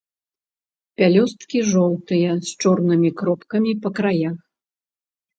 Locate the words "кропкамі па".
3.19-3.89